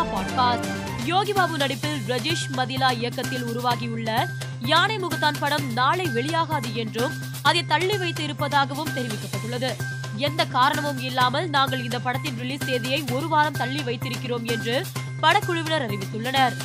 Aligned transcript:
மதிலா 0.00 0.02
podcast. 0.02 0.66
Yogi 1.04 1.32
Babu 1.32 1.56
நடிப்பில் 1.56 2.00
ரஜேஷ் 2.08 2.56
மதிலா 2.56 2.92
இயக்கத்தில் 2.92 3.42
உருவாகியுள்ள 3.42 4.28
யானை 4.60 4.98
முகத்தான் 4.98 5.34
படம் 5.40 5.72
நாளை 5.72 6.06
வெளியாகாது 6.06 6.72
என்றும் 6.72 7.12
அதை 7.42 7.66
தள்ளி 7.66 7.96
வைத்து 7.96 8.24
இருப்பதாகவும் 8.24 8.88
தெரிவிக்கப்பட்டுள்ளது. 8.88 9.72
எந்த 10.16 10.44
காரணமும் 10.44 10.98
இல்லாமல் 10.98 11.48
நாங்கள் 11.48 11.82
இந்த 11.82 11.98
படத்தின் 11.98 12.38
ரிலீஸ் 12.38 12.66
தேதியை 12.66 13.04
ஒரு 13.10 13.28
வாரம் 13.28 13.52
தள்ளி 13.52 13.82
வைத்திருக்கிறோம் 13.82 14.42
என்று 14.42 14.86
படக்குழுவினர் 15.22 15.86
அறிவித்துள்ளனர். 15.86 16.56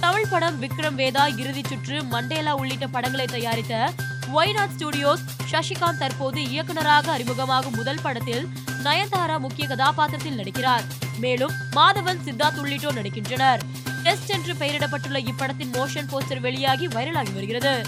தமிழ் 0.00 0.26
படம் 0.30 0.62
விக்ரம் 0.62 0.94
வேதா 0.94 1.38
இறுதிச் 1.38 1.68
சுற்று 1.68 2.02
மண்டேலா 2.02 2.54
உள்ளிட்ட 2.54 2.86
படங்களை 2.86 3.26
தயாரித்த 3.26 3.92
ஒய்நாட் 4.32 4.74
ஸ்டுடியோஸ் 4.78 5.24
சசிகாந்த் 5.52 5.98
தற்போது 5.98 6.48
இயக்குனராக 6.48 7.18
அறிமுகமாகும் 7.18 7.76
முதல் 7.76 7.98
படத்தில் 8.02 8.48
நயன்தாரா 8.84 9.38
முக்கிய 9.38 9.68
கதாபாத்திரத்தில் 9.68 10.38
நடிக்கிறார். 10.38 10.82
மேலும் 11.18 11.52
மாதவன் 11.70 12.20
சித்தார்த் 12.24 12.58
உள்ளிட்டோர் 12.58 12.94
நடிக்கின்றனர். 12.94 13.60
டெஸ்ட் 14.02 14.30
என்று 14.30 14.54
பெயரிடப்பட்டுள்ள 14.54 15.18
இப்படத்தின் 15.18 15.72
மோஷன் 15.72 16.08
போஸ்டர் 16.10 16.40
வெளியாகி 16.40 16.88
வைரலாகி 16.88 17.32
வருகிறது. 17.32 17.82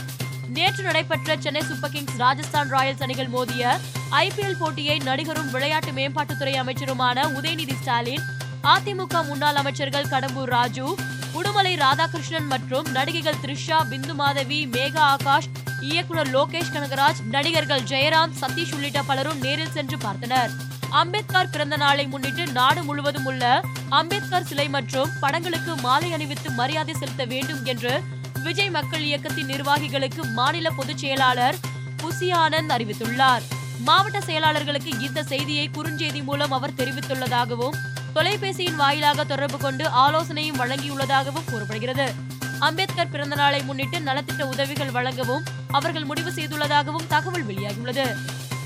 நேற்று 0.48 0.82
நடைபெற்ற 0.82 1.36
Chennai 1.38 1.62
super 1.62 1.90
kings 1.90 2.16
Rajasthan 2.16 2.73
Royals 2.73 3.02
அணிகள் 3.02 3.28
மோதிய 3.28 3.78
ஐபிஎல் 4.10 4.59
போட்டியை 4.59 4.98
நடிகரும் 4.98 5.50
விளையாட்டு 5.50 5.90
மேம்பாட்டுத்துறை 5.90 6.54
அமைச்சருமான 6.60 7.23
உதயநிதி 7.23 7.74
ஸ்டாலின் 7.80 8.23
அதிமுக 8.62 9.26
முன்னாள் 9.26 9.54
அமைச்சர்கள் 9.54 10.04
கடம்பூர் 10.04 10.48
ராஜு 10.48 10.95
உடுமலை 11.34 11.76
ராதாகிருஷ்ணன் 11.76 12.46
மற்றும் 12.46 12.87
நடிகைகள் 12.90 13.40
த்ரிஷா 13.42 13.78
பிந்து 13.90 14.14
மாதவி 14.14 14.66
மேகா 14.66 15.16
ஆகாஷ் 15.16 15.48
இயக்குனர் 15.80 16.30
லோகேஷ் 16.30 16.72
கனகராஜ் 16.74 17.20
நடிகர்கள் 17.30 17.80
ஜெயராம் 17.80 18.32
சதீஷ் 18.40 18.74
உள்ளிட்ட 18.74 19.02
பலரும் 19.02 19.40
நேரில் 19.40 19.70
சென்று 19.70 19.96
பார்த்தனர். 19.96 20.50
அம்பேத்கர் 20.90 21.50
பிறந்த 21.50 21.76
நாளை 21.76 22.06
முன்னிட்டு 22.06 22.46
நாடு 22.46 22.82
முழுவதும் 22.82 23.24
உள்ள 23.24 23.62
அம்பேத்கர் 23.88 24.44
சிலை 24.44 24.68
மற்றும் 24.68 25.10
படங்களுக்கு 25.20 25.76
மாலை 25.76 26.12
அணிவித்து 26.12 26.50
மரியாதை 26.50 26.95
செலுத்த 26.95 27.24
வேண்டும் 27.24 27.64
என்று 27.64 28.01
விஜய் 28.42 28.70
மக்கள் 28.70 29.01
இயக்கத்தின் 29.01 29.46
நிர்வாகிகளுக்கு 29.46 30.32
மாநில 30.32 30.70
பொதுச் 30.70 30.98
செயலாளர் 30.98 31.56
புசி 32.02 32.32
ஆனந்த் 32.34 32.73
அறிவித்துள்ளார். 32.76 33.42
மாவட்ட 33.79 34.18
செயலாளர்களுக்கு 34.18 35.01
இந்த 35.01 35.23
செய்தியை 35.23 35.70
குறுஞ்செய்தி 35.74 36.24
மூலம் 36.24 36.52
அவர் 36.52 36.73
தெரிவித்துள்ளதாகவும் 36.73 37.76
தொலைபேசியின் 38.14 38.76
வாயிலாக 38.76 39.24
தொடர்பு 39.24 39.58
கொண்டு 39.58 39.88
ஆலோசனையும் 39.88 40.58
வழங்கியுள்ளதாகவும் 40.58 41.51
கூறப்படுகிறது. 41.51 42.12
அம்பேத்கர் 42.60 43.10
பிறந்த 43.10 43.35
நாளை 43.35 43.62
முன்னிட்டு 43.62 43.99
நலத்திட்ட 44.01 44.43
உதவிகள் 44.43 44.90
வழங்கவும் 44.90 45.45
அவர்கள் 45.71 46.04
முடிவு 46.04 46.30
செய்துள்ளதாகவும் 46.30 47.07
தகவல் 47.07 47.46
வெளியாகியுள்ளது. 47.46 48.07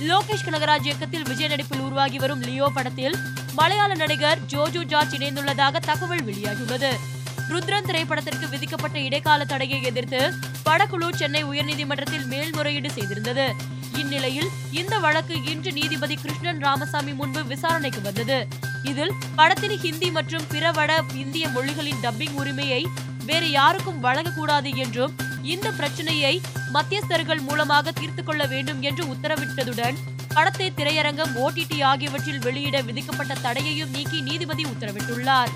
லோகேஷ் 0.09 0.45
கனகராஜ் 0.47 0.85
இயக்கத்தில் 0.85 1.23
விஜய் 1.23 1.49
நடிப்பில் 1.49 1.81
உருவாகி 1.81 2.19
வரும் 2.19 2.41
லியோ 2.41 2.71
படத்தில் 2.75 3.17
மலையாள 3.55 3.95
நடிகர் 3.95 4.39
ஜோஜோ 4.47 4.83
ஜார்ஜ் 4.85 5.15
இணைந்துள்ளதாக 5.15 5.81
தகவல் 5.81 6.25
வெளியாகியுள்ளது. 6.25 6.93
ருத்ரன் 7.49 7.87
திரைப்படத்திற்கு 7.87 8.49
விதிக்கப்பட்ட 8.49 8.99
இடைக்கால 8.99 9.45
தடையை 9.45 9.83
எதிர்த்து 9.83 10.33
படக்குழு 10.65 11.15
சென்னை 11.15 11.45
உயர்நீதிமன்றத்தில் 11.45 12.27
மேல்முறையீடு 12.27 12.89
செய்திருந்தது. 12.89 13.53
இந்நிலையில் 13.97 14.49
இந்த 14.71 14.99
வழக்கு 14.99 15.45
இன்று 15.45 15.73
நீதிபதி 15.73 16.17
கிருஷ்ணன் 16.17 16.61
ராமசாமி 16.61 17.13
முன்பு 17.13 17.45
விசாரணைக்கு 17.45 18.03
வந்தது. 18.03 18.47
இதில் 18.83 19.13
படத்தின் 19.37 19.79
ஹிந்தி 19.79 20.11
மற்றும் 20.11 20.47
பிற 20.49 20.71
வட 20.71 21.03
இந்திய 21.15 21.49
மொழிகளின் 21.49 22.03
டப்பிங் 22.03 22.37
உரிமையை 22.43 22.87
வேறு 23.31 23.49
யாருக்கும் 23.51 24.03
வழங்கக்கூடாது 24.05 24.71
என்றும் 24.85 25.15
இந்த 25.43 25.69
பிரச்சனையை 25.71 26.35
மத்தியஸ்தர்கள் 26.75 27.43
மூலமாக 27.49 27.93
தீர்த்து 27.93 28.23
கொள்ள 28.25 28.43
வேண்டும் 28.47 28.81
என்று 28.89 29.05
உத்தரவிட்டதுடன் 29.05 29.97
படத்தை 30.35 30.67
திரையரங்கம் 30.77 31.33
ஓடிடி 31.45 31.79
ஆகியவற்றில் 31.83 32.43
வெளியிட 32.47 32.77
விதிக்கப்பட்ட 32.89 33.35
தடையையும் 33.43 33.91
நீக்கி 33.91 34.19
நீதிபதி 34.21 34.65
உத்தரவிட்டுள்ளார். 34.65 35.51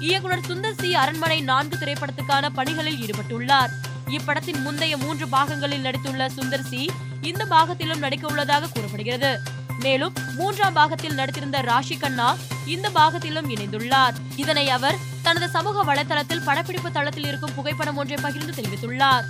இயக்குனர் 0.00 0.46
சுந்தர் 0.48 0.78
சி. 0.80 0.90
அரண்மனை 0.94 1.38
நான்கு 1.40 1.76
திரைப்படத்துக்கான 1.76 2.50
பணிகளில் 2.58 3.00
ஈடுபட்டுள்ளார். 3.04 3.72
இப்படத்தின் 4.16 4.60
முந்தைய 4.62 4.94
மூன்று 4.96 5.26
பாகங்களில் 5.28 5.84
நடித்துள்ள 5.86 6.22
சுந்தர் 6.36 6.68
சி 6.70 6.82
இந்த 7.30 7.42
பாகத்திலும் 7.44 8.04
நடிக்க 8.04 8.24
உள்ளதாக 8.26 8.70
கூறப்படுகிறது. 8.74 9.32
மேலும் 9.78 10.16
மூன்றாம் 10.36 10.76
பாகத்தில் 10.80 11.18
நடித்திருந்த 11.18 11.60
ராஷி 11.70 11.96
கண்ணா 11.98 12.28
இந்த 12.74 12.86
பாகத்திலும் 12.98 13.50
இணைந்துள்ளார். 13.54 14.16
இதனை 14.36 14.66
அவர் 14.78 14.98
தனது 15.32 15.50
சமூக 15.50 15.94
வலைதளத்தில் 15.94 16.44
படப்பிடிப்பு 16.44 16.92
தளத்தில் 16.92 17.26
இருக்கும் 17.26 17.54
புகைப்படம் 17.54 17.96
ஒன்றை 17.96 18.18
பகிர்ந்து 18.22 18.62
தெரிவித்துள்ளார். 18.62 19.22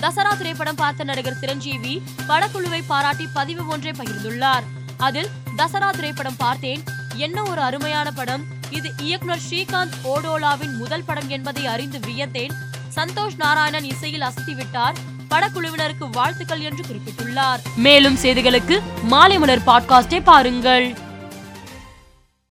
தசரா 0.00 0.36
திரைப்படம் 0.36 0.74
பார்த்த 0.74 1.04
நடிகர் 1.04 1.38
சிரஞ்சீவி 1.40 2.02
படக்குழுவை 2.28 2.82
பாராட்டி 2.86 3.28
பதிவு 3.32 3.66
ஒன்றை 3.66 3.92
பகிர்ந்துள்ளார். 3.92 4.62
அதில் 4.96 5.28
தசரா 5.56 5.90
திரைப்படம் 5.90 6.36
பார்த்தேன். 6.36 6.82
என்ன 7.14 7.42
ஒரு 7.42 7.60
அருமையான 7.60 8.10
படம். 8.10 8.44
இது 8.70 8.92
இயக்குனர் 8.98 9.40
ஸ்ரீகாந்த் 9.50 9.92
ஓடோலாவின் 10.04 10.76
முதல் 10.76 11.04
படம் 11.04 11.28
என்பதை 11.28 11.66
அறிந்து 11.66 11.98
வியத்தேன். 11.98 12.52
சந்தோஷ் 12.94 13.36
நாராயணன் 13.36 13.84
இசையில் 13.84 14.22
அசத்திவிட்டார். 14.22 14.94
படக்குழுவினருக்கு 15.30 16.10
வாழ்த்துக்கள் 16.12 16.60
என்று 16.60 16.84
குறிப்பிட்டுள்ளார். 16.84 17.58
மேலும் 17.76 18.16
செய்திகளுக்கு 18.16 18.80
மாலை 19.02 19.38
மலர் 19.38 19.64
பாட்காஸ்டை 19.66 20.22
பாருங்கள். 20.22 20.98